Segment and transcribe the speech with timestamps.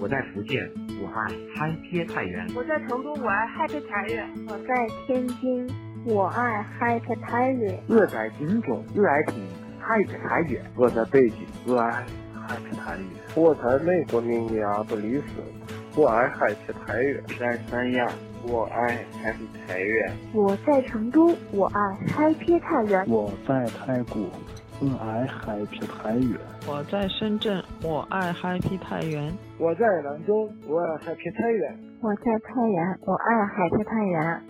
[0.00, 0.70] 我在福建，
[1.02, 4.74] 我爱嗨贴太原；我在成都，我爱嗨贴太原；我在
[5.06, 5.68] 天津，
[6.04, 9.34] 我爱嗨贴太原；我在金钟，我爱听
[9.80, 11.90] 嗨贴太原；我在北京，我爱
[12.32, 15.42] 嗨贴太原；我在美国明尼阿波利斯，
[15.96, 18.08] 我爱嗨贴太原；在三亚，
[18.44, 21.80] 我爱嗨贴太原；我在成都，我爱
[22.14, 24.22] 嗨贴太原；我在泰国。
[24.80, 26.38] 我爱 Happy 太原。
[26.64, 29.36] 我在深圳，我爱 Happy 太原。
[29.58, 31.76] 我在兰州，我爱 Happy 太原。
[32.00, 34.40] 我在太原，我爱 Happy 太原。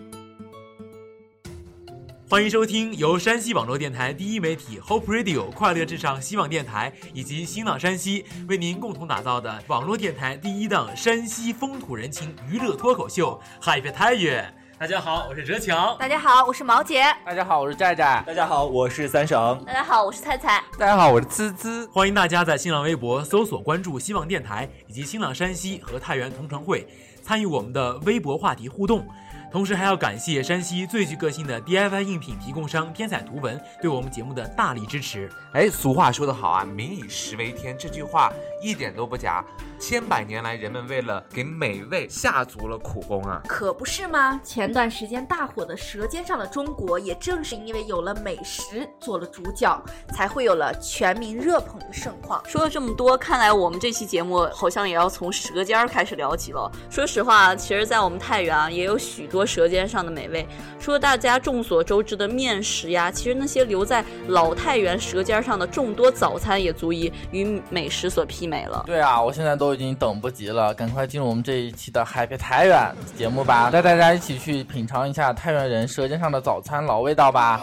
[2.29, 14.53] 欢迎收听由山西网络电台第一媒体 Hope Radio 快乐至上希望电台以及新浪山西为您共同打造的网络电台第一档山西风土人情娱乐脱口秀 Happy 太原。
[14.79, 15.93] 大家好，我是哲强。
[15.99, 17.03] 大家好，我是毛姐。
[17.25, 18.23] 大家好，我是寨寨。
[18.25, 19.61] 大家好，我是三省。
[19.67, 20.63] 大家好，我是菜菜。
[20.77, 21.85] 大家好，我是滋滋。
[21.87, 26.87] 欢迎大家在新浪微博搜索关注希望电台以及新浪山西和太原同城会，
[27.21, 29.05] 参与我们的微博话题互动。
[29.51, 35.29] 同时还要感谢山西最具个性的 DIY 应品提供商天彩图文对我们节目的大力支持。
[35.53, 39.43] 哎，俗话说得好啊，“民以食为天”，这句话一点都不假。
[39.79, 44.39] 千百年来，人们为了给美味下足了苦功啊，可不是吗？
[44.43, 49.81] 前段时间大火的《舌尖上的中国》，也正是因为有了美食做了主角，
[50.13, 52.43] 才会有了全民热捧的盛况。
[52.45, 56.69] 说了这么多，看来我们这期节目好像也要从舌尖开始聊起了。
[56.89, 60.45] 说实话，其实，在我们太原啊，也有许多舌尖上的美味。
[60.79, 68.83] 除了大家众所周知的面食呀，其实那些留在老太原舌尖上的众多早餐，也足以与美食所媲美了。
[68.85, 69.69] 对啊，我现在都。
[69.79, 77.61] 已经等不及了，赶快进入我们这一期的 Happy 太原节目吧，带大家一起去品尝一下太原人舌尖上的早餐老味道吧。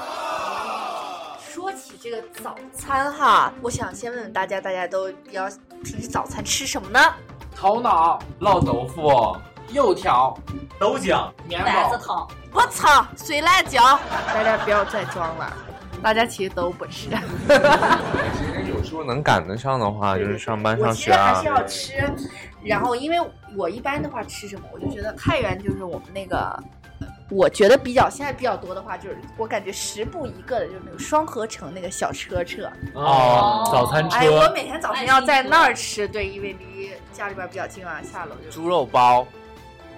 [1.47, 5.47] 说起这个早餐哈，我想先问问大家，大家都要
[5.85, 6.99] 平时早餐吃什么呢？
[7.55, 9.37] 头脑、烙豆腐、
[9.73, 10.37] 油条、
[10.79, 12.27] 豆浆、丸子汤。
[12.53, 13.99] 我操，水辣椒！
[14.33, 15.53] 大家不要再装了，
[16.03, 17.11] 大家其实都不吃。
[18.69, 21.33] 有时候能赶得上的话，就是上班上学啊。
[21.35, 22.15] 我其实还是要吃，
[22.65, 23.19] 然后因为
[23.55, 26.59] 我一般的话吃什么，我就觉得太原就是我们那个，
[27.29, 32.71] 我觉得比较现在比较多的话，就是我感觉十步一个的，就是那个双合成那个小车车。
[32.95, 34.17] 哦，早餐车。
[34.17, 38.51] 哎，我每天早晨要在那儿吃，对，因为离家里边比较近啊，下楼就。
[38.51, 39.27] 猪肉包，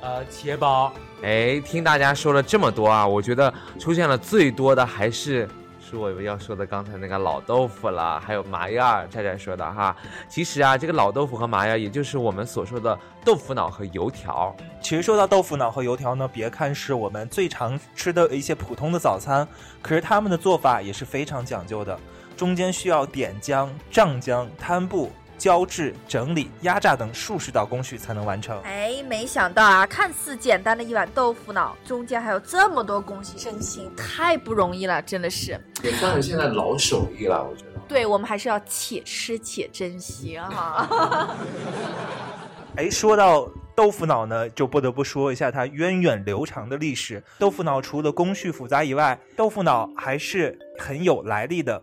[0.00, 0.92] 呃，茄包。
[1.22, 5.48] 哎，听大家说了这么多啊，我觉得出现了最多的还是。
[5.90, 9.96] 是我要说的刚才那个老豆腐了，还有麻叶儿，寨寨说的哈。
[10.28, 14.54] 其实啊，这个老豆腐和麻叶，也就是我们所说的豆腐脑和油条。
[14.82, 19.48] 其实说到豆腐脑和油条呢，别看是我们最常吃的一些普通的早餐，
[19.80, 21.98] 可是他们的做法也是非常讲究的，
[22.36, 25.10] 中间需要点浆、胀浆、摊布。
[25.38, 28.60] 浇制、整理、压榨等数十道工序才能完成。
[28.62, 35.58] 哎，没想到啊，看似简单的一碗豆腐脑，中间还有这么多工序，真心太不容易了，真的是。
[35.82, 37.80] 也算是现在老手艺了，我觉得。
[37.86, 41.28] 对，我们还是要且吃且珍惜哈。
[42.76, 47.22] 哎，说到豆腐脑呢，就不得不说一下它源远流长的历史。
[47.38, 51.82] 豆腐脑除了工序复杂以外，豆腐脑还是很有来历的。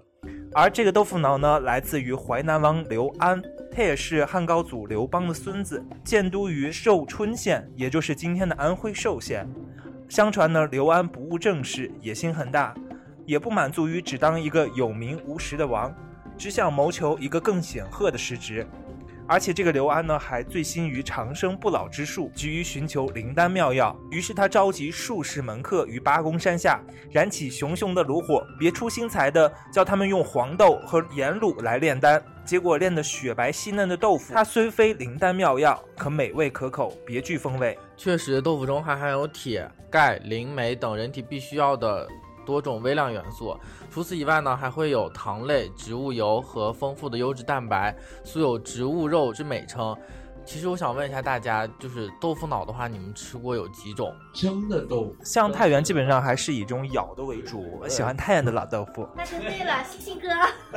[0.58, 9.46] 而这个豆腐脑呢，来自于淮南王刘安，他也是汉高祖刘邦的孙子，建都于寿春县，也就是今天的安徽寿县。
[10.08, 12.74] 相传呢，刘安不务正事，野心很大，
[13.26, 15.94] 也不满足于只当一个有名无实的王，
[16.38, 18.66] 只想谋求一个更显赫的实职。
[19.28, 23.96] 而且这个刘安呢，还醉心于长生不老之术，急于寻求灵丹妙药。
[24.12, 26.80] 于是他召集数十门客于八公山下，
[27.12, 32.24] 燃起熊熊的炉火，别出心裁的叫他们用黄豆和盐卤来炼丹。
[32.46, 37.76] 结果炼的雪白细嫩的豆腐，它虽非灵丹妙药，可美味可口，别具风味。
[37.98, 42.08] 确实，豆腐中还含有铁、钙、磷、镁等人体必须要的。
[42.46, 43.58] 多种微量元素，
[43.92, 49.98] 除此以外呢，还会有糖类、植物油和丰富的优质蛋白，素有“植物肉”之美称。
[50.46, 54.14] 其实我想问一下大家，就是豆腐脑的话，你们吃过有几种？
[54.32, 59.10] 蒸的豆腐，像太原基本上还是以这种咬的为主，喜欢太原的老豆腐。
[59.16, 60.28] 那就对了，星星哥。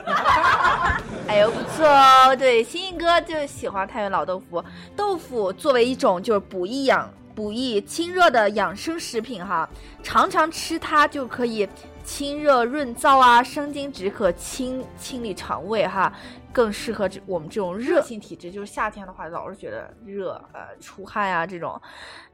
[1.29, 4.65] 哎呦，不错哦，对，星星哥就喜欢太原老豆腐。
[4.97, 7.07] 豆腐作为一种就是补益养。
[7.39, 9.71] 补益清热的养生食品哈，
[10.03, 11.69] 常常吃它就可以
[12.03, 16.13] 清热润燥啊，生津止渴，清清理肠胃哈，
[16.53, 21.81] 更适合这我们这种热性体质，就是夏天的话老是觉得热，呃，出汗啊这种，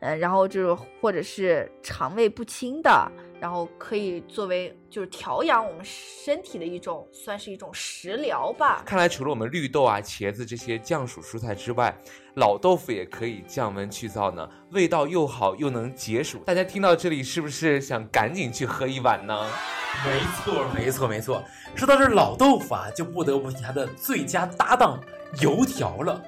[0.00, 3.12] 呃，然后就是或者是肠胃不清的，
[3.44, 8.82] 然后可以作为就是调养我们身体的一种，算是一种食疗吧。
[8.86, 11.94] 看来除了我们绿豆啊、茄子这些降暑蔬菜之外，
[12.36, 16.38] 老豆腐也可以降温去燥呢，味道又好又能解暑。
[16.46, 19.46] 大家听到这里是不是想赶紧去喝一碗呢？
[20.06, 21.44] 没错，没错，没错。
[21.74, 24.98] 说到这老豆腐啊，就不得不提它的最佳搭档
[25.42, 26.24] 油条了。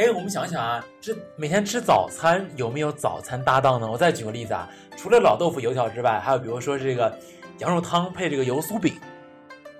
[0.00, 3.86] 哎，我们想想啊，这每天吃早餐有没有早餐搭档呢？
[3.86, 4.66] 我再举个例子啊，
[4.96, 7.14] 除了老豆腐、油条之外，还有比如说这个
[7.58, 8.98] 羊肉汤配这个油酥饼，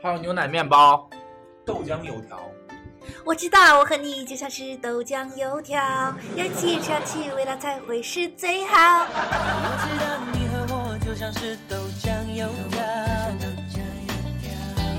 [0.03, 1.09] 还有牛奶面包、
[1.65, 2.39] 豆浆油条。
[3.25, 9.07] 我知道，我和你就像是豆浆油条，有气吃下去味道才会是最好。
[9.09, 12.83] 我知道你和我就像是豆浆油条，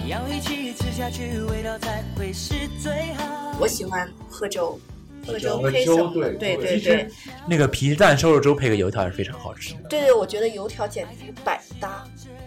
[0.07, 3.55] 要一起吃下去味道才会是最好。
[3.59, 4.79] 我喜欢喝粥。
[5.25, 6.11] 喝粥配什么？
[6.39, 7.07] 对对对，
[7.47, 9.73] 那个皮蛋瘦肉粥配个油条也是非常好吃。
[9.89, 12.03] 对对，我觉得油条简直是百搭，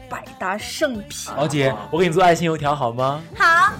[0.08, 1.32] 百搭圣品。
[1.36, 3.22] 老姐，我给你做爱心油条好吗？
[3.36, 3.72] 好。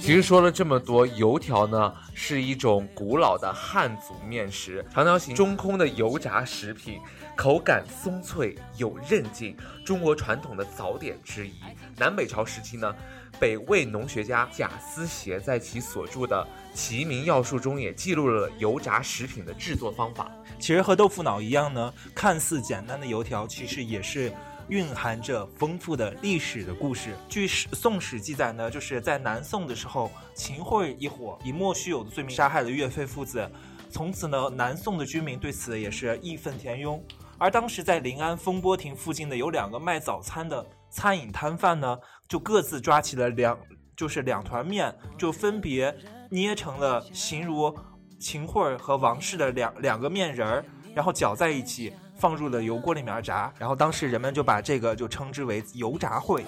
[0.00, 6.98] 其实说了这么多，油条呢是一种古老的汉族面食，长条形、中空的油炸食品，
[7.36, 11.52] 口感松脆有韧劲，中国传统的早点之一。
[11.96, 12.92] 南北朝时期呢。
[13.40, 16.46] 北魏农学家贾思勰在其所著的
[16.76, 20.30] 《齐民要术》中也记录了油炸食品的制作方法。
[20.58, 24.30] 其实和豆腐脑一样呢，看似简单的油条，其实也是
[24.68, 27.16] 蕴含着丰富的历史的故事。
[27.30, 33.50] 据《史宋史》记载呢，就是在南宋的时候，秦桧一伙以莫须有的罪名杀害了岳飞父子，
[33.90, 37.02] 从此呢，南宋的居民对此也是义愤填膺。
[37.38, 40.64] 而当时在临安风波亭附近的有两个卖早餐的。
[40.90, 41.96] 餐饮摊贩呢，
[42.28, 43.56] 就各自抓起了两，
[43.96, 45.96] 就是两团面，就分别
[46.30, 47.74] 捏成了形如
[48.18, 50.64] 秦桧和王氏的两两个面人儿，
[50.94, 53.52] 然后搅在一起，放入了油锅里面炸。
[53.56, 56.42] 然后当时人们就把这个就称之为油炸烩。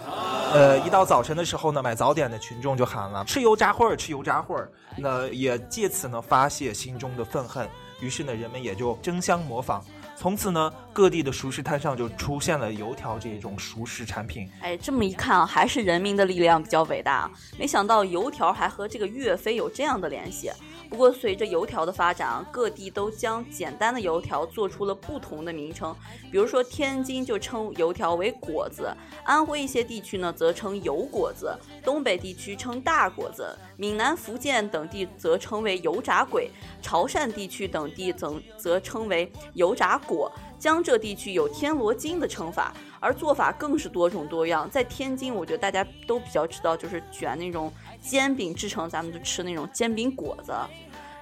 [0.53, 4.71] 呃，一到早晨的时候呢，买早点的群众就喊了吃油炸烩儿，吃油炸烩儿。
[4.99, 7.67] 那也借此呢发泄心中的愤恨。
[8.00, 9.83] 于是呢，人们也就争相模仿。
[10.15, 14.49] 从此呢，各地的熟食摊上就出现了油条这种熟食产品。
[14.61, 17.31] 哎，这么一看啊，还是人民的力量比较伟大。
[17.59, 20.50] 没想到油条还和这个岳飞有这样的联系。
[20.91, 25.97] 不过随着油条的发展啊，各地都将简单的油条做出了不同的名称。
[26.31, 36.50] 比如说天津就称油条为果子，安徽一些地区呢则称油果子，东北地区称大果子，闽南、福建等地则称为油炸鬼，
[36.83, 40.31] 潮汕地区等地则则称为油炸果，
[40.62, 44.70] 江浙地区有天罗筋的称法，而做法更是多种多样。
[44.70, 47.73] 在天津，我觉得大家都比较知道，就是卷那种。
[48.00, 50.53] 煎饼制成，咱们就吃那种煎饼果子。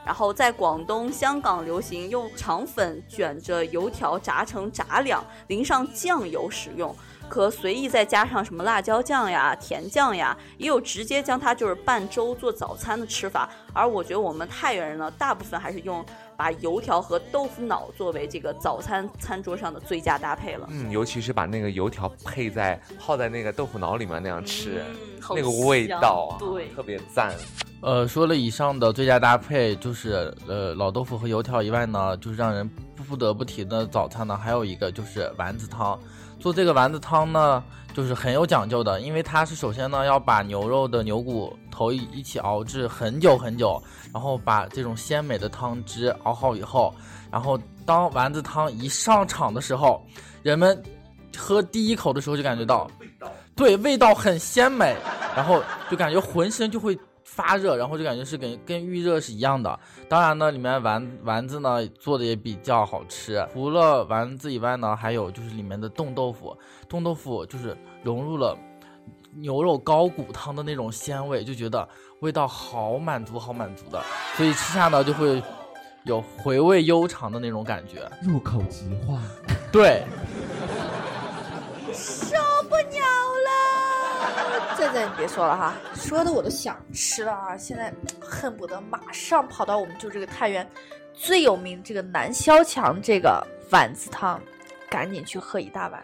[0.05, 6.95] 然后在广东、香港流行用肠粉卷着油条炸成炸两，淋上酱油使用，
[7.31, 13.49] 可随意再加上什么辣椒酱呀、甜酱呀，也有直接将它就是拌粥做早餐的吃法。
[13.73, 16.05] 而我觉得我们太原人呢，大部分还是用。
[16.37, 20.67] 把油条和豆腐脑作为这个早餐餐桌上的最佳搭配了。
[20.71, 24.83] 嗯，尤其是把那个油条配在泡在那个豆腐脑里面那样吃，
[25.29, 27.35] 那个味道啊，对，特别赞。
[27.83, 32.67] 呃，说了以上的最佳搭配，就是呃老豆腐和油条以外呢，就是让人
[33.07, 36.01] 不得不提的早餐呢，还有一个就是丸子汤。
[36.41, 37.63] 做这个丸子汤呢，
[37.95, 43.81] 就是很有讲究的，因为它是首先呢要把牛肉的牛骨头一起熬制很久很久，
[44.13, 46.95] 然后把这种鲜美的汤汁熬好以后，
[47.31, 50.03] 然后当丸子汤一上场的时候，
[50.43, 50.83] 人们
[51.37, 54.97] 喝第一口的时候就感觉到味道，对，味道很鲜美，
[55.37, 56.99] 然后就感觉浑身就会。
[57.41, 59.81] 发热，然后就感觉是跟跟预热是一样的。
[60.09, 63.43] 当然呢，里面丸丸子呢做的也比较好吃。
[63.55, 66.55] 除了丸子以外呢，还有就是里面的冻豆腐。
[66.87, 68.55] 冻豆腐就是融入了
[69.37, 71.89] 牛肉高骨汤的那种鲜味，就觉得
[72.21, 74.03] 味道好满足，好满足的。
[74.37, 75.43] 所以吃下呢就会
[76.05, 79.19] 有回味悠长的那种感觉，入口即化。
[79.73, 80.05] 对。
[84.81, 87.55] 再再你别说了哈，说的我都想吃了啊！
[87.55, 90.67] 现在恨不得马上跑到我们就这个太原
[91.13, 94.41] 最有名这个南萧墙这个丸子汤，
[94.89, 96.01] 赶紧去喝一大碗。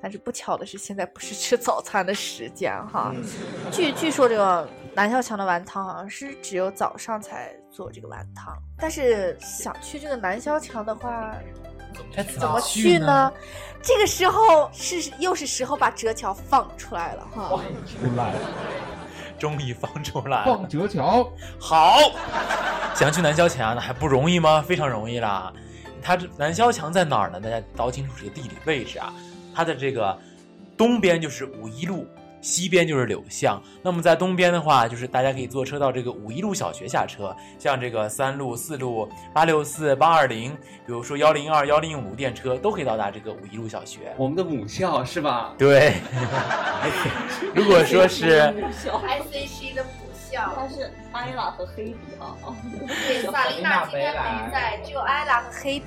[0.00, 3.14] 但是不巧的是，现在不是吃早餐的时间哈。
[3.70, 11.34] 据据说这个南萧墙的丸汤好像是只有早上才做这个丸汤，但是想去这个南萧墙的话。
[12.14, 13.32] 该怎么去呢？
[13.82, 18.38] 这个时候是又是时候把折桥放出来了哈，放出来了，
[19.38, 21.98] 终于放出来了，放折桥，好，
[22.94, 24.60] 想去南萧墙那还不容易吗？
[24.60, 25.52] 非常容易啦。
[26.02, 27.40] 它这南萧墙在哪儿呢？
[27.40, 29.12] 大家搞清楚这个地理位置啊。
[29.54, 30.18] 它的这个
[30.76, 32.06] 东边就是五一路。
[32.46, 40.52] 西边就是柳巷，那么在东边的话，就是大家可以坐车到这个五一路小学下车，像这个三路、四路、八六四、八二零，
[40.86, 44.14] 比如说幺零二、幺零五电车都可以到达这个五一路小学。
[44.16, 45.54] 我们的母校是吧？
[45.58, 45.94] 对。
[47.52, 48.42] 如果说是
[48.86, 49.84] ICC 的
[50.54, 52.36] 它是艾拉和黑比啊。
[53.06, 55.86] 对，萨琳娜今天没在，只有艾拉和黑比。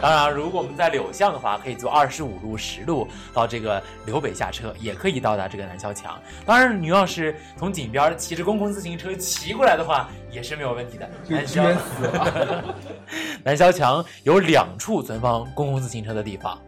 [0.00, 6.20] 当然，如果我们在柳巷的话，可以坐二十五路、十路到这个柳北下车，也可以到达这个南萧墙。
[6.44, 11.08] 当然，你要是从井边骑着公共自行车骑过来的话，也是没有问题的。
[11.28, 11.64] 南萧
[13.42, 16.58] 南萧墙有两处存放公共自行车的地方。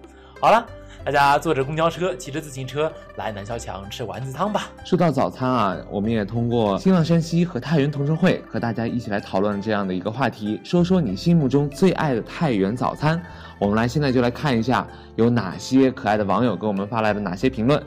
[0.41, 0.67] 好了。
[1.05, 4.69] 大家坐着公交车，骑着自行车来南萧墙吃丸子汤吧。
[4.85, 13.21] 说到早餐啊，我们也通过新浪山西和太原同城会和大家一起来讨论这样的一个话题，说说你心目中最爱的太原早餐。
[13.59, 14.87] 我们来现在就来看一下
[15.17, 17.83] 有哪些可爱的网友给我们发来的哪些评论。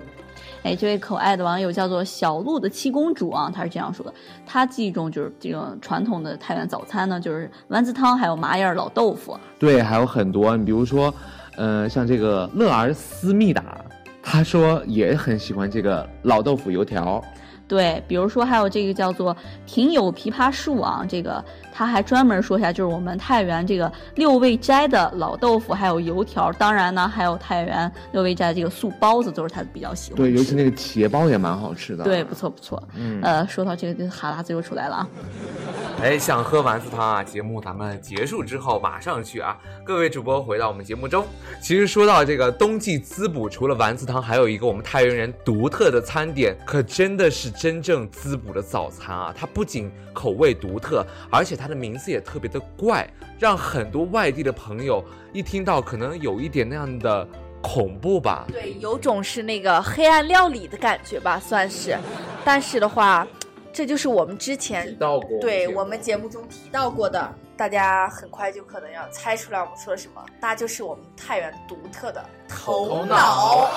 [0.64, 4.12] 哎，这位可爱的网友叫做小鹿的七公主啊，她是这样说的：
[4.48, 9.38] 她记忆中就是这种传统的太原早餐呢，就是丸子汤，还有麻叶老豆腐。
[9.60, 11.14] 对，还有很多，你比如说。
[11.56, 13.78] 呃，像这个乐儿思密达，
[14.22, 17.24] 他说也很喜欢这个老豆腐油条。
[17.68, 19.34] 对，比如说还有这个叫做
[19.66, 21.42] 庭有枇杷树啊，这个
[21.72, 30.18] 他还专门说一下，就是我们太原这个六味斋的老豆腐，还有油条，当然呢，还有太原六味斋这个素包子，都是他比较喜欢。
[30.18, 32.04] 对，尤其那个茄包也蛮好吃的。
[32.04, 32.82] 对，不错不错。
[32.96, 35.08] 嗯，呃，说到这个，哈喇子又出来了啊。
[36.00, 37.24] 哎，想喝丸子汤啊？
[37.24, 39.58] 节目咱们结束之后马上去啊！
[39.86, 41.26] 各位主播回到我们节目中。
[41.62, 49.34] 其实说到这个冬季滋补，除了丸子汤，还有一个我们太原人独特的餐点，可真的是真正滋补的早餐啊！
[49.38, 53.08] 它不仅口味独特，而且它的名字也特别的怪，
[53.38, 57.28] 让很多外地的朋友一听到可能有一点那样的
[57.62, 58.48] 恐怖吧？
[58.52, 61.96] 对，有种是那个黑暗料理的感觉吧，算是。
[62.44, 63.28] 但是的话。
[63.74, 73.70] 这就是我们之前提到过对我们节目中提到过的，大家很快就可能要猜出来我们说的什么，那就是我们太原独特的头脑。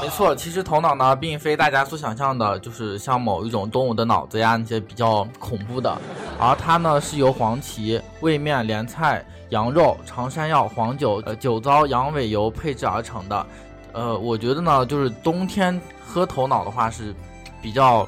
[0.00, 5.96] 没错，其实头脑呢，并非大家所想象的，就是像某一种动物的脑子呀那些比较恐怖的，
[6.38, 13.46] 而它呢是由黄芪、味面、莲菜、羊肉、长山药、黄酒、呃酒糟、羊尾油配制而成的。
[13.92, 17.12] 呃，我觉得呢，就是冬天喝头脑的话是
[17.60, 18.06] 比较。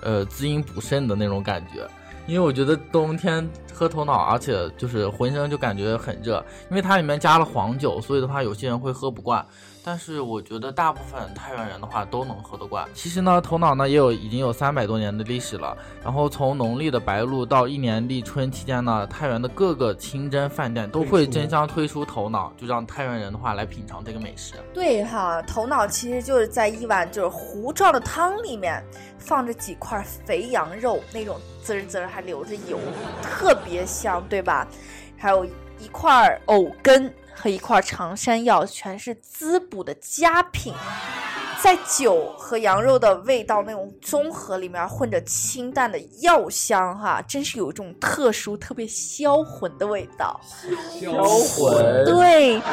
[0.00, 1.86] 呃，滋阴补肾的那种感觉，
[2.26, 9.44] 因为我觉得冬天喝头脑，而且就是浑身就感觉很热，因为它里面加了黄酒，所以的话有些人会喝不惯。
[9.82, 12.86] 但是我觉得大部分太原人的话都能喝得惯。
[12.92, 15.76] 其实呢，头脑呢也有已经有三百多年的历史了。
[16.02, 24.54] 然后从农历的白露到一年立春期间呢，太原的各个清真饭店都会争相推出头脑，就让太原人的话来品尝这个美食。
[24.74, 28.84] 对哈，头脑其实就是在一碗就是糊状的汤里面
[29.18, 32.78] 放着几块肥羊肉，那种滋滋还流着油，
[33.22, 34.68] 特别香，对吧？
[35.16, 37.12] 还有一块藕根。
[37.34, 40.74] 和一块长山药，全是滋补的佳品，
[41.62, 50.40] 在酒和羊肉的味道那种综合里面混着清淡的药香，哈，真是有一种特殊、特别销魂的味道。
[51.00, 52.60] 销魂，对。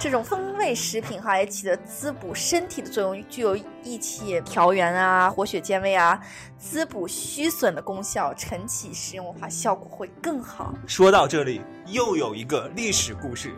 [0.00, 6.20] 这种风味食品哈，也起着滋补身体的作用，具有益气调元啊、活血健胃啊、
[6.56, 8.32] 滋补虚损的功效。
[8.34, 10.72] 晨起食用的话，效果会更好。
[10.86, 13.52] 说到这里，又有一个历史故事，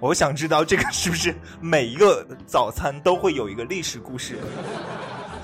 [0.00, 4.38] 我想知道这个是不是每一个早餐都会有一个历史故事？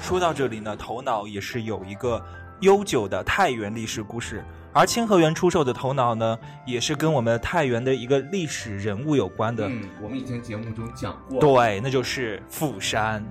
[0.00, 2.24] 说到这里呢，头脑也是有一个
[2.60, 4.42] 悠久的太原历史故事。
[4.72, 9.66] 而清河园出售的头脑呢，也是跟我们太原的一个历史人物有关的。
[9.68, 11.40] 嗯，我们以前节目中讲过。
[11.40, 13.24] 对，那就是富山。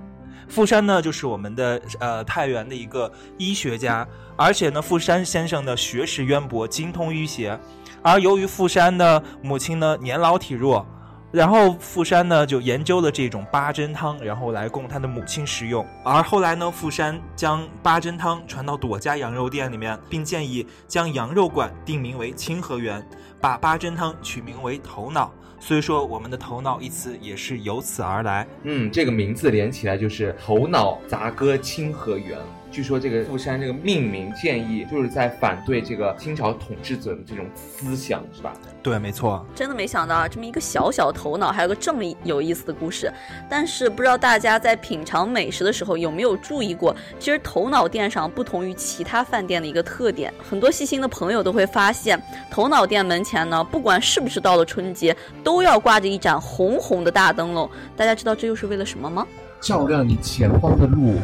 [0.48, 4.06] 富山呢，就是我们的呃太原的一个医学家，
[4.36, 7.58] 而且呢，富山先生呢学识渊博，精通医学。
[8.02, 10.86] 而由于富山的母亲呢年老体弱。
[11.32, 15.86] 然后富山呢就研究了这种八珍汤，然后来供他的母亲食用。
[16.04, 23.04] 而后来呢，富山将八珍汤传到朵家羊肉店里面，并建议将羊肉馆定名为清河园，
[23.40, 28.44] 把八珍汤取名为头脑，所以说我们的头脑一词也是由此而来。
[28.64, 32.38] 嗯，这个名字连起来就是头脑杂歌清河园。
[32.70, 38.52] 据说这个富山这个命名建议就是在反对这个清朝统治者的这种思想，是吧？
[38.80, 39.44] 对，没错。
[39.54, 43.12] 真的没想到啊，这么一个小小头脑，还有个这么有意思的故事。
[43.48, 57.68] 但是不知道大家在品尝美食的时候有没有注意过，其实头脑店上不同于其他饭店的一个特点，很多细心的朋友都会发现，头脑店门前呢，不管是不是到了春节，都要挂着一盏红红的大灯笼。
[57.96, 59.26] 大家知道这又是为了什么吗？
[59.60, 61.16] 照亮你前方的路。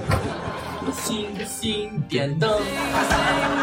[0.92, 2.66] 星星点灯，星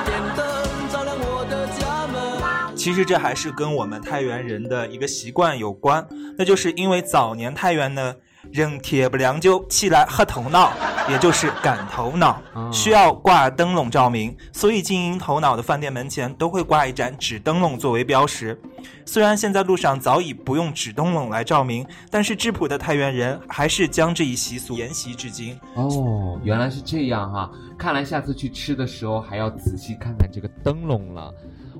[0.06, 0.46] 点灯
[0.92, 2.76] 照亮我的家门。
[2.76, 8.16] 其实这还是跟我们太原人的一个习惯有关，那就是因为早年太原呢
[8.54, 10.72] 人铁不良就起来喝头脑，
[11.10, 12.40] 也就是赶头脑，
[12.72, 18.62] 需要挂灯笼照明，所以经营头脑的饭店门前都会挂一盏纸灯笼作为标识。
[19.08, 25.60] 虽然现在路上早已不用纸灯笼来照明，但是质朴的太原人还是将这一习俗沿袭至今。
[25.74, 27.50] 哦，原来是这样哈！
[27.76, 31.34] 看来下次去吃的时候还要仔细看看这个灯笼了。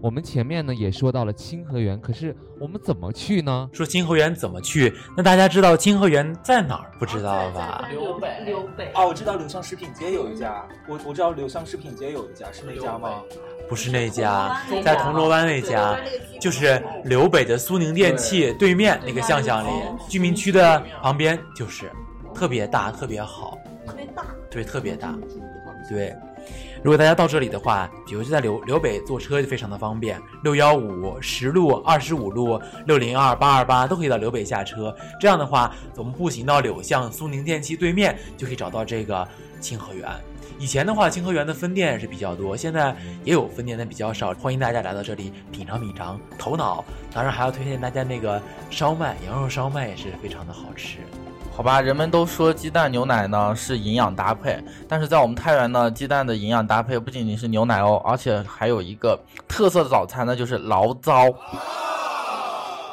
[0.04, 3.70] 我们前面呢也说到了清河园，可是我们怎么去呢？
[3.72, 4.94] 说清河园怎么去？
[5.16, 6.92] 那大家知道清河园在哪儿？
[7.00, 7.88] 不知道吧？
[7.90, 8.92] 柳北，柳北。
[8.96, 13.22] 哦，我知道柳巷食品街有一家，我我知道柳巷食品街有一家，是那家吗？
[13.70, 15.98] 不是那家，在铜锣湾那家，
[16.38, 19.70] 就是柳北的苏宁电器对面那个巷巷里，
[20.10, 21.90] 居民区的旁边，就是
[22.36, 23.58] 特别大，特别好，
[23.88, 25.18] 特别大，对，特别大，
[25.90, 26.14] 对。
[26.84, 34.94] 如果大家到这里的话，比如就在柳柳北坐车就非常的方便，六幺五、十路、二十五路、六零二、八二八都可以到柳北下车。
[35.18, 39.26] 这样的话，我们步行到柳巷苏宁电器对面，就可以找到这个
[39.62, 40.10] 清河园。
[40.60, 44.34] 以前的话，清河园的分店是比较多，现在也有分店，但比较少。
[44.34, 50.98] 欢迎大家来到这里品尝品尝头脑，当然还要推荐大家那个烧麦，羊肉烧麦也是非常的好吃。
[51.56, 54.58] 好吧，人们都说鸡蛋牛奶呢是营养搭配，
[54.88, 61.26] 但是在我们太原呢，鸡蛋的营养搭配不仅仅是牛奶哦，而且还有一个特色的早餐呢，就是醪糟。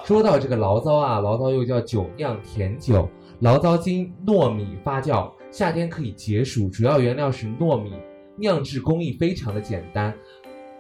[0.04, 3.08] 说到这个醪糟啊，醪糟又叫酒酿甜酒，
[3.40, 7.94] 醪糟经糯米发酵，夏天可以解暑，主要原料是糯米，
[8.36, 10.14] 酿制工艺非常的简单，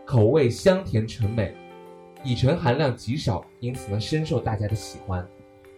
[0.04, 1.56] 口味香甜醇美，
[2.24, 5.26] 乙醇含量极少，因此呢深受大家的喜欢。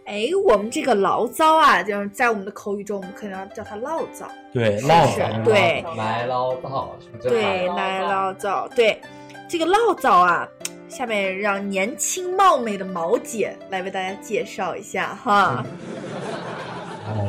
[0.04, 4.26] 哎，我们这个醪糟啊，就是在我们的口语中，我们可能要叫它醪糟。
[4.52, 5.42] 对，醪糟。
[5.44, 7.28] 对，奶醪糟，是不是？
[7.28, 8.68] 对，奶醪糟。
[8.74, 9.00] 对，
[9.48, 10.48] 这个醪糟啊，
[10.88, 15.64] 下面让年轻貌美的毛姐来为大家介绍一下哈。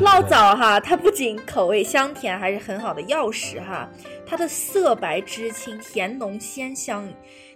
[0.01, 3.87] 醪糟哈，它不仅口味香甜，还是很好的药食哈。
[4.25, 7.07] 它的色白汁清，甜浓鲜香。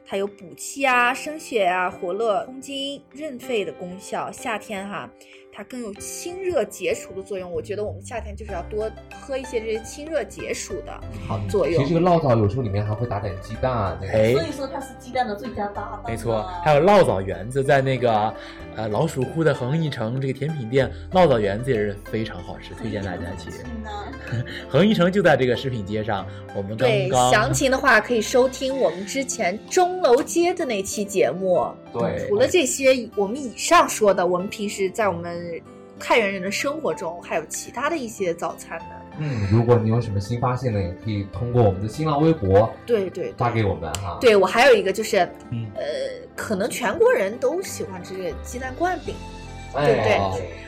[0.09, 4.31] 它有补气啊、生血啊、活络通经、润肺的功效。
[4.31, 5.09] 夏天哈，
[5.57, 7.51] 它更有清热解暑的作用。
[7.51, 8.87] 我觉得我们夏天就是要多
[9.19, 11.81] 喝一些这些清热解暑的好作用。
[11.81, 16.03] 其实这个醪糟有时候里面还会打点鸡蛋，哎，所以说它是鸡蛋的最佳搭档。
[16.07, 18.31] 没错，还有醪糟园子在那个
[18.75, 23.49] 呃老鼠窟的恒益城这个甜品店，醪糟园子也是非常好吃，推荐大家去。
[24.69, 26.23] 恒益城就在这个食品街上，
[26.55, 27.31] 我们刚刚。
[27.31, 31.67] 详情的话可以收听我们之前钟楼街的那期节目。
[31.91, 35.46] 对，除了这些我们以上说的，我们平时在我们
[35.99, 38.95] 太原人的生活中还有其他的一些早餐呢。
[39.19, 44.17] 嗯，如果你有什么新发现呢，也可以通过我们的新浪微博对对发给我们哈。
[44.21, 45.81] 对我还有一个就是，嗯呃，
[46.35, 49.15] 可能全国人都喜欢吃这个鸡蛋灌饼，
[49.73, 50.21] 对不对？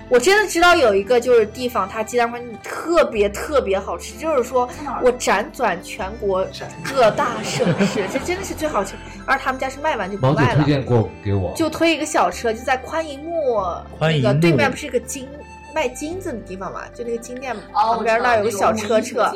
[0.10, 4.68] 我真的知道有一个就是地方，它鸡蛋灌饼特别特别好吃，就是说
[5.04, 6.44] 我辗转全国
[6.84, 8.96] 各大省市，这真的是最好吃。
[9.28, 10.64] 而他们家是卖完就不卖了。
[10.64, 13.62] 推荐过给我，就推一个小车，就在宽银幕
[14.00, 15.30] 那个对面，不是一个金
[15.76, 16.82] 卖金子的地方嘛？
[16.92, 19.32] 就那个金店旁边那有个小车车。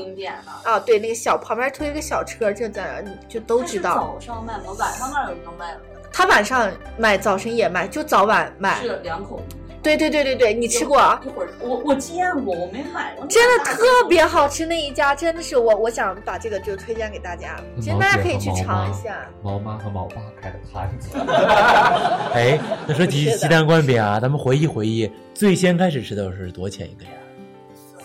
[0.63, 4.17] 啊，对，那个小旁边推一个小车，就在那，就都知道。
[4.19, 4.63] 早上卖吗？
[4.79, 5.75] 晚上那有能卖
[6.13, 8.79] 他晚上卖，早晨也卖，就早晚卖。
[8.81, 9.41] 是两口。
[9.81, 11.19] 对对对对对，你吃过啊？
[11.25, 13.25] 一会儿我我见过，我没买过。
[13.27, 19.27] 真的特别好吃那一家，真的是我我想把这个就推荐给大家，其实大家可以去尝一下。
[19.41, 21.17] 毛妈和毛爸开的摊子。
[22.33, 27.11] 哎，那说起鸡蛋灌饼啊，咱们回忆回忆，最先开始吃的时候是多少钱一个呀？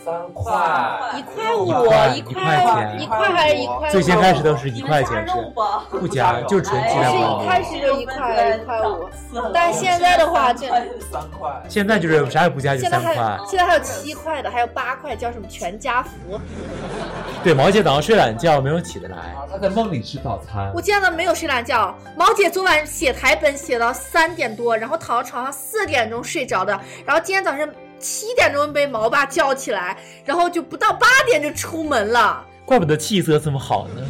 [0.09, 0.53] 三块，
[1.18, 1.66] 一块五，
[2.16, 3.90] 一块钱，一块还是一块？
[3.90, 5.35] 最先开始都是一块钱是，
[5.99, 9.09] 不加就纯鸡蛋是一开始就一块一块五，
[9.53, 10.66] 但是现在的话这
[11.11, 13.38] 三块，现在就是啥也不加就三块。
[13.47, 16.40] 现在还有七块的，还有八块，叫什么全家福？
[17.44, 19.16] 对，毛姐早上睡懒觉没有起得来，
[19.51, 20.73] 她在梦里吃早餐。
[20.75, 27.68] 我见到没有睡懒觉，毛姐昨晚写台本写到三点多，然后躺到床上四点钟睡着的，然后今天早上
[27.99, 32.45] 七点钟被毛爸叫起来，然后就不到八点就出门了。
[32.65, 34.03] 怪不得气色这么好呢，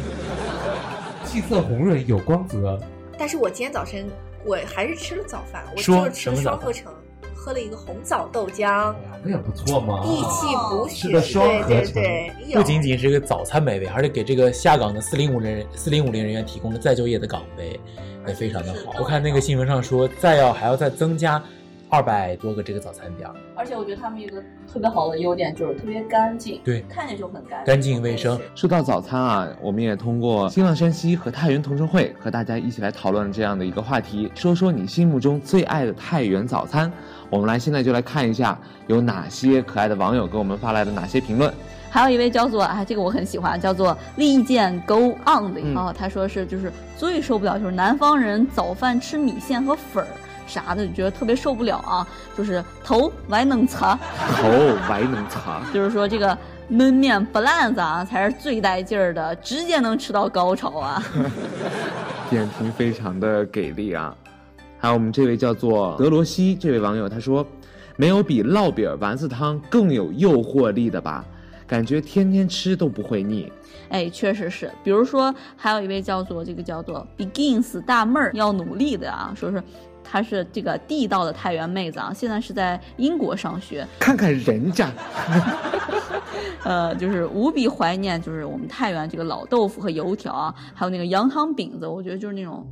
[1.25, 2.79] 气色红润有光泽。
[3.17, 4.07] 但是我今天早晨
[4.45, 6.91] 我还是吃了早饭，我说吃了双合成。
[7.41, 17.79] 喝了一个红枣豆浆，那也不错嘛，益气补血，吃的双合成，对对不仅仅是个早餐美味，而且给这个下岗的四零五人四零五零人员提供了再就业的岗位，
[18.27, 18.93] 也非常的好。
[18.99, 21.41] 我看那个新闻上说，再要还要再增加
[21.89, 23.27] 二百多个这个早餐点。
[23.55, 28.39] 而且我觉得他们一个特别好的优点，就是特别干净，对，看着就很干净，干净卫生。
[28.55, 36.91] 说到早餐啊，我们也通过新浪山西和太原同城会和大家一起来讨论这样的一个话题，说说你心目中最爱的太原早餐。
[37.29, 41.53] 我们来，现在就来看一下有哪些可爱的网友给我们发来的哪些评论。
[41.91, 50.07] 还有一位叫做啊，这个我很喜欢，叫做利剑 Go On 的啊，他说是就是最受不了就是南方人早饭吃米线和粉儿
[50.49, 53.97] 啥的，觉得特别受不了啊，就是头歪能擦，
[54.35, 54.49] 头
[54.89, 56.37] 歪能擦，就是说这个
[56.71, 61.03] 焖面不烂子啊才是最带劲儿的，直接能吃到高潮啊。
[62.29, 64.15] 点评非常的给力啊。
[64.79, 67.45] 还有我们这位叫做德罗西这位网友，他说
[67.97, 71.25] ：“没有比烙饼丸子汤更有诱惑力的吧？
[71.67, 73.51] 感觉天天吃都不会腻。”
[73.89, 74.71] 哎，确实是。
[74.83, 79.61] 比如说，还有一位叫做这个叫做 Begins 大妹儿要努力的啊，说是
[80.09, 83.85] 她是这个地道的太原妹子啊，现在是在英国上学。
[83.99, 84.89] 看看人家，
[86.63, 92.65] 呃，就是无比怀念，就是我们太原这个老豆腐和油条啊，还有那个羊汤饼子，我觉得就是那种。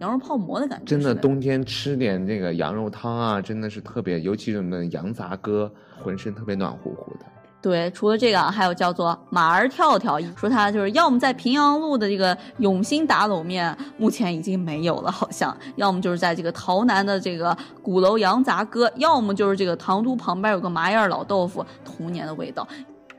[0.00, 5.70] 羊肉泡馍的感觉，真的冬天吃点这个羊肉汤啊，真的是特别，尤其是我们羊杂割，
[6.02, 7.26] 浑身特别暖乎乎的。
[7.62, 22.66] 对，除了这个啊，还有叫做马儿跳跳，说他就是要么在平阳路的这个永兴打卤面，目前已经没有了，好像；要么就是在这个洮南的这个鼓楼羊杂割；要么就是这个唐都旁边有个麻叶老豆腐，童年的味道。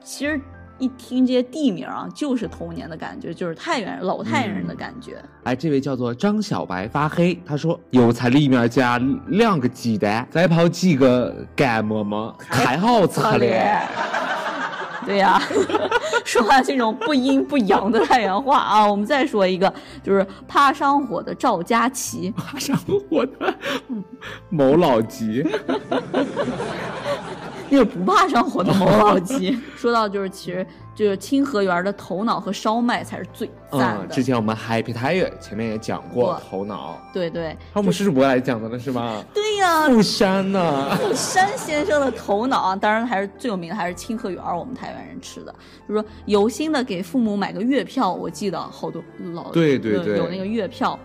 [0.04, 0.40] 其实。
[0.80, 5.24] 一听这些地名啊，就是童年的感觉，就是太原老太原人的感觉。
[5.44, 13.38] 哎，这位叫做张小白发黑，他说有菜里面加两个鸡蛋，再泡几个干馍馍， 太好吃了。
[15.06, 15.42] 对呀，
[16.24, 19.72] 说完这种不阴不阳的太原话啊，我们再说一个，
[20.04, 22.78] 就是怕上火的赵佳琪， 怕上
[23.10, 23.54] 火的
[24.50, 25.46] 某老吉。
[27.72, 34.08] 那个不怕上火的某老吉，说到就是其实就是清河园的头脑和烧麦才是最赞的。
[34.08, 39.24] 之前我们 Happy 太原前面也讲过头脑，对对，我们是主播来讲的了是吗？
[39.34, 40.98] 对呀，富山呢？
[40.98, 45.56] 富山先生的头脑啊，当然还是最有名的还是清河园，我们台湾人吃的，
[45.88, 49.02] 就是说有心的给父母买个月票，我记得好多
[49.34, 51.00] 老对对对有那个月票。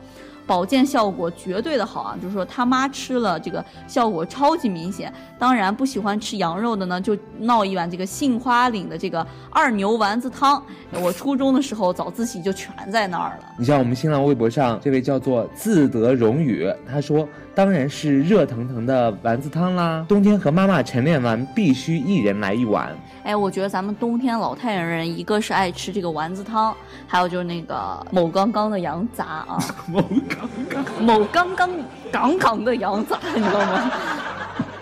[0.47, 2.17] 保健效果绝对的好啊！
[2.23, 5.13] 就是说他妈吃了这个效果超级明显。
[5.39, 10.63] 当然不喜欢吃羊肉的呢，就闹一碗这个杏花岭的这个二牛丸子汤。
[10.93, 13.45] 我初中的时候早自习就全在那儿了。
[13.59, 20.05] 你像我们新浪微博上这位叫做自得荣誉，他说当然是热腾腾的丸子汤啦。
[20.07, 22.95] 冬天和妈妈晨练完，必须一人来一碗。
[23.25, 29.59] 哎，我觉得咱们冬天老太原人，一个是爱吃这个丸子汤，还有就是那个某刚刚的羊杂啊。
[29.89, 31.71] 某刚刚，某刚刚
[32.13, 33.91] 杠杠的羊杂，你知道吗？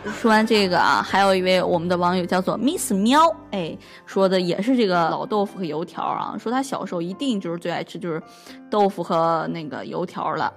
[0.21, 3.21] 说完这个啊，还有一位我们的网友叫做 Miss 喵，
[3.53, 8.21] 哎，说的也是这个老豆腐和油条啊，说他小时候一定就是最爱吃就是
[8.69, 10.53] 豆腐和那个油条了。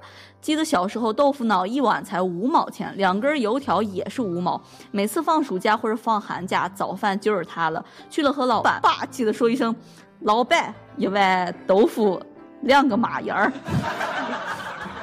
[0.47, 4.61] 记得小时候豆腐脑一碗才五毛钱，两根油条也是五毛。
[4.91, 7.83] 每次放暑假或者放寒假，早饭就是它了。
[8.09, 9.75] 去了和老板霸气的说一声
[10.23, 12.17] “老板”，一碗豆腐
[12.61, 13.51] 两个麻盐儿。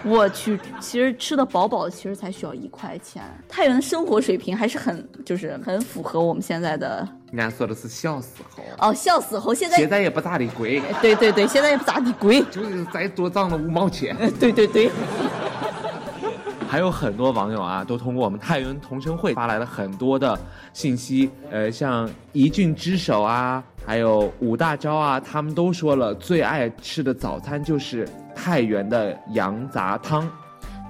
[0.03, 3.23] 我去，其实吃的饱饱的，其实才需要一块钱。
[3.47, 7.07] 太原的生活水平还是很，就是很符合我们现在的。
[7.39, 8.63] 俺说的是小时候。
[8.79, 10.83] 哦，小时候，现在现在也不咋的贵。
[11.01, 14.17] 对对对，现在也不咋的贵，就是再多涨了五毛钱。
[14.39, 14.91] 对对对。
[16.69, 20.37] 还有很多网友啊，都通过我们太原同城会发来了很多的
[20.73, 21.31] 信息。
[21.49, 30.29] 呃，像一郡之首啊，还有五大招啊，他们都说了最爱吃的早餐就是太原的羊杂汤。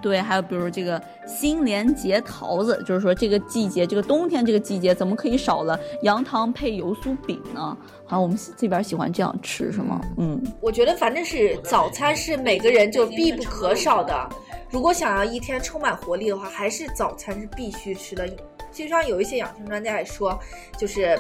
[0.05, 7.75] 对，还有比如这个新年结桃子，就是说这个季节，这个冬天这个季节，怎么可以少了羊汤配油酥饼呢？
[8.05, 9.99] 好，我们这边喜欢这样吃，是吗？
[10.19, 14.29] 嗯，我觉得反正是早餐是每个人就必不可少的。
[14.71, 18.29] 如果想要一天充满活力的话，还是早餐是必须吃的。
[18.71, 20.39] 就像有一些养生专家也说，
[20.77, 21.19] 就是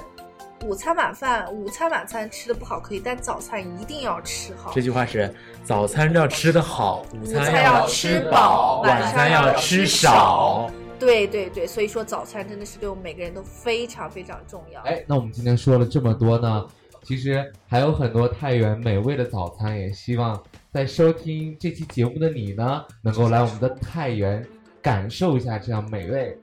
[0.62, 4.72] 午餐、晚饭、午餐、晚餐吃的不好可以，但早餐一定要吃好。
[4.74, 10.70] 这句话是：早餐要吃的好，午餐要吃饱，晚餐要吃少。
[10.98, 14.80] 对对对，所以说早餐真的是对我们每个人都非常非常重要。
[14.82, 16.66] 哎，那我们今天说了这么多呢，
[17.02, 20.40] 其实还有很多太原美味的早餐，也希望
[20.72, 24.42] 在收听这期节目的你呢，能够来我们的太原
[24.80, 26.38] 感受一下这样美味。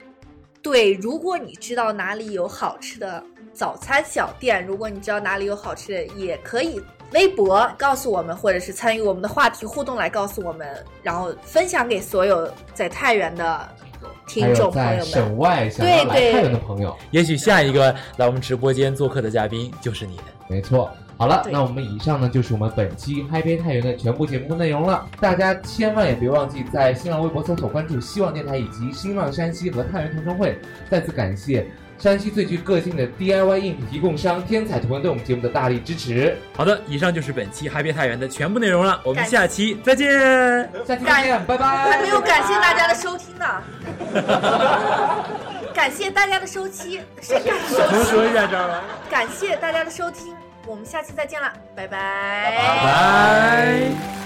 [0.62, 6.82] 对，如果你知道哪里有好吃的早餐小店，如果你知道哪里有好吃的，也可以
[7.14, 10.68] 微博告诉我们，或者是参与我们的话题互动来告诉我们，
[11.04, 13.70] 然后分享给所有在太原的
[14.28, 15.06] 听众朋友们。
[15.06, 20.20] 省外想要来太原的朋友，也许下一个来我们直播间做客的嘉宾就是你。
[20.48, 20.90] 没错。
[21.18, 25.08] 好了，那我们以上呢就是我们本期嗨杯太原的全部节目内容了。
[25.20, 30.58] 大家千万也别忘记在新浪微博搜索关注希望电台以及新浪山西和太原同城会。
[30.90, 31.68] 再次感谢
[32.02, 36.36] 山西最具个性的 DIY 硬体提供商天彩图文对我们节目的大力支持。
[36.58, 39.00] 好的，以上就是本期嗨别太原的全部内容了。
[39.04, 40.10] 我们下期再见，
[40.84, 41.66] 下期再见，拜拜。
[41.92, 43.46] 还没有感谢大家的收听呢。
[45.74, 50.36] 感谢大家的收听，谁敢重说一下这儿感谢大家的收听。
[50.66, 52.58] 我们下期再见了，拜拜。
[52.84, 54.21] 拜。